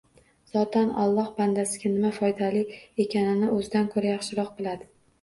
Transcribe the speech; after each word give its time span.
Zotan, 0.53 0.89
Alloh 1.03 1.25
bandasiga 1.41 1.93
nima 1.97 2.13
foydali 2.17 2.65
ekanini 3.07 3.55
o‘zidan 3.61 3.95
ko‘ra 3.97 4.15
yaxshiroq 4.17 4.55
biladi. 4.61 4.95